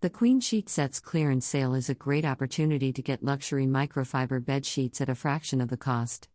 [0.00, 4.64] The Queen Sheet Sets clearance sale is a great opportunity to get luxury microfiber bed
[4.64, 6.28] sheets at a fraction of the cost.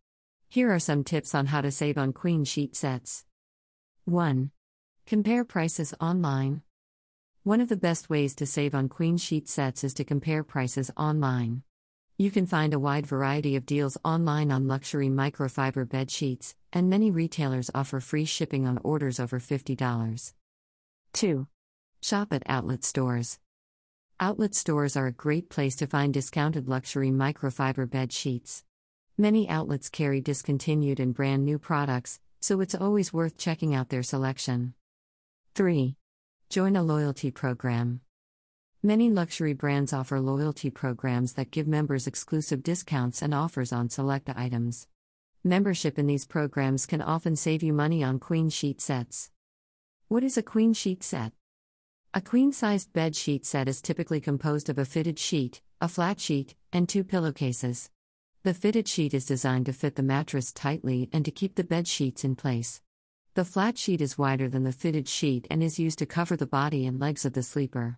[0.50, 3.24] Here are some tips on how to save on Queen Sheet Sets.
[4.04, 4.52] 1.
[5.06, 6.62] Compare prices online.
[7.44, 10.92] One of the best ways to save on Queen Sheet Sets is to compare prices
[10.98, 11.64] online.
[12.18, 16.90] You can find a wide variety of deals online on luxury microfiber bed sheets, and
[16.90, 20.34] many retailers offer free shipping on orders over $50.
[21.14, 21.48] 2.
[22.02, 23.40] Shop at outlet stores.
[24.24, 28.64] Outlet stores are a great place to find discounted luxury microfiber bed sheets.
[29.18, 34.02] Many outlets carry discontinued and brand new products, so it's always worth checking out their
[34.02, 34.76] selection.
[35.56, 35.98] 3.
[36.50, 38.00] Join a loyalty program.
[38.82, 44.30] Many luxury brands offer loyalty programs that give members exclusive discounts and offers on select
[44.34, 44.88] items.
[45.44, 49.32] Membership in these programs can often save you money on queen sheet sets.
[50.08, 51.34] What is a queen sheet set?
[52.16, 56.20] A queen sized bed sheet set is typically composed of a fitted sheet, a flat
[56.20, 57.90] sheet, and two pillowcases.
[58.44, 61.88] The fitted sheet is designed to fit the mattress tightly and to keep the bed
[61.88, 62.84] sheets in place.
[63.34, 66.46] The flat sheet is wider than the fitted sheet and is used to cover the
[66.46, 67.98] body and legs of the sleeper.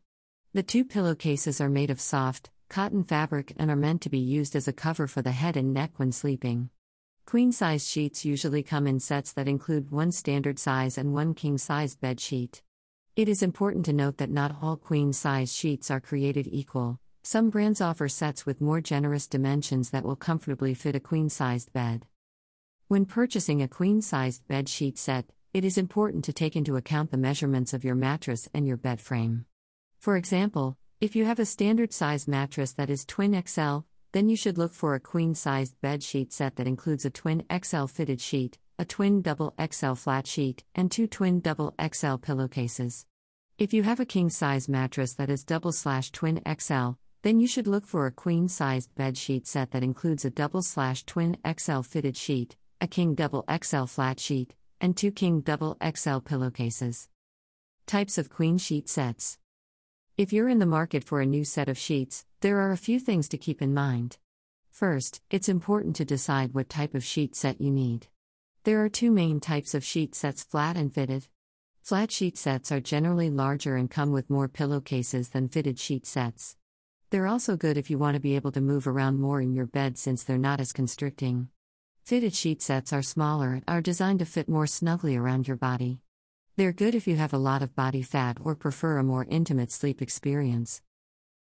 [0.53, 4.55] The two pillowcases are made of soft, cotton fabric and are meant to be used
[4.55, 6.69] as a cover for the head and neck when sleeping.
[7.25, 11.57] Queen size sheets usually come in sets that include one standard size and one king
[11.57, 12.61] size bed sheet.
[13.15, 16.99] It is important to note that not all queen size sheets are created equal.
[17.23, 21.71] Some brands offer sets with more generous dimensions that will comfortably fit a queen sized
[21.71, 22.07] bed.
[22.89, 27.09] When purchasing a queen sized bed sheet set, it is important to take into account
[27.09, 29.45] the measurements of your mattress and your bed frame.
[29.97, 33.77] For example, if you have a standard size mattress that is twin XL,
[34.11, 37.45] then you should look for a queen sized bed sheet set that includes a twin
[37.63, 43.05] XL fitted sheet, a twin double XL flat sheet, and two twin double XL pillowcases.
[43.57, 47.47] If you have a king size mattress that is double slash twin XL, then you
[47.47, 51.37] should look for a queen sized bed sheet set that includes a double slash twin
[51.57, 57.07] XL fitted sheet, a king double XL flat sheet, and two king double XL pillowcases.
[57.87, 59.37] Types of queen sheet sets.
[60.17, 62.99] If you're in the market for a new set of sheets, there are a few
[62.99, 64.17] things to keep in mind.
[64.69, 68.07] First, it's important to decide what type of sheet set you need.
[68.65, 71.27] There are two main types of sheet sets flat and fitted.
[71.83, 76.57] Flat sheet sets are generally larger and come with more pillowcases than fitted sheet sets.
[77.11, 79.67] They're also good if you want to be able to move around more in your
[79.67, 81.49] bed since they're not as constricting.
[82.05, 85.99] Fitted sheet sets are smaller and are designed to fit more snugly around your body.
[86.55, 89.71] They're good if you have a lot of body fat or prefer a more intimate
[89.71, 90.81] sleep experience.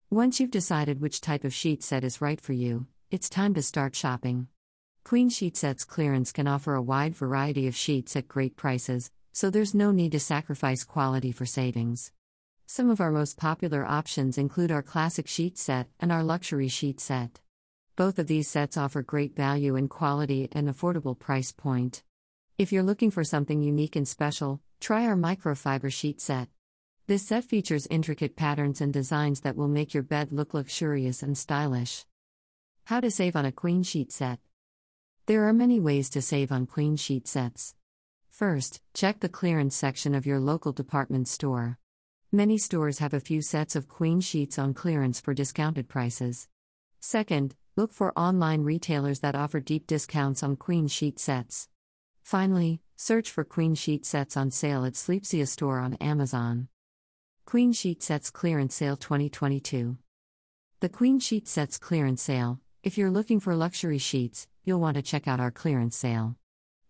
[0.10, 3.62] Once you've decided which type of sheet set is right for you, it's time to
[3.62, 4.50] start shopping.
[5.06, 9.52] Queen Sheet Sets Clearance can offer a wide variety of sheets at great prices, so
[9.52, 12.12] there's no need to sacrifice quality for savings.
[12.66, 17.00] Some of our most popular options include our classic sheet set and our luxury sheet
[17.00, 17.40] set.
[17.96, 22.02] Both of these sets offer great value and quality at an affordable price point.
[22.58, 26.48] If you're looking for something unique and special, try our microfiber sheet set.
[27.06, 31.38] This set features intricate patterns and designs that will make your bed look luxurious and
[31.38, 32.08] stylish.
[32.86, 34.40] How to save on a queen sheet set.
[35.28, 37.74] There are many ways to save on queen sheet sets.
[38.30, 41.80] First, check the clearance section of your local department store.
[42.32, 46.48] Many stores have a few sets of queen sheets on clearance for discounted prices.
[47.00, 51.70] Second, look for online retailers that offer deep discounts on queen sheet sets.
[52.22, 56.68] Finally, search for queen sheet sets on sale at Sleepsia store on Amazon.
[57.46, 59.98] Queen Sheet Sets Clearance Sale 2022.
[60.82, 62.60] The Queen Sheet Sets Clearance Sale.
[62.84, 66.36] If you're looking for luxury sheets, you'll want to check out our clearance sale.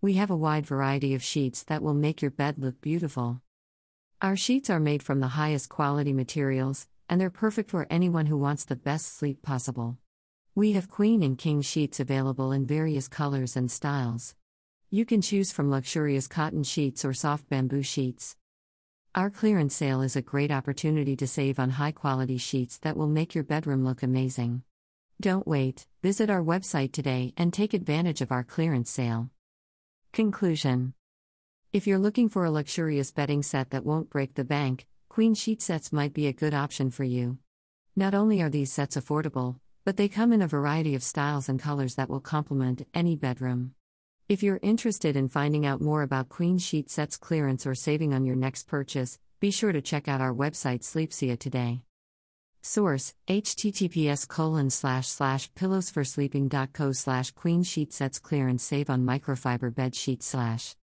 [0.01, 3.41] We have a wide variety of sheets that will make your bed look beautiful.
[4.21, 8.37] Our sheets are made from the highest quality materials, and they're perfect for anyone who
[8.37, 9.97] wants the best sleep possible.
[10.55, 14.35] We have queen and king sheets available in various colors and styles.
[14.89, 18.37] You can choose from luxurious cotton sheets or soft bamboo sheets.
[19.13, 23.07] Our clearance sale is a great opportunity to save on high quality sheets that will
[23.07, 24.63] make your bedroom look amazing.
[25.21, 29.29] Don't wait, visit our website today and take advantage of our clearance sale.
[30.11, 30.93] Conclusion
[31.71, 35.61] If you're looking for a luxurious bedding set that won't break the bank, queen sheet
[35.61, 37.37] sets might be a good option for you.
[37.95, 41.61] Not only are these sets affordable, but they come in a variety of styles and
[41.61, 43.73] colors that will complement any bedroom.
[44.27, 48.25] If you're interested in finding out more about queen sheet sets clearance or saving on
[48.25, 51.83] your next purchase, be sure to check out our website Sleepsia today.
[52.67, 59.73] Source https colon slash slash pillowsforsleeping.co slash queen sheet sets clear and save on microfiber
[59.73, 60.73] bed sheet slash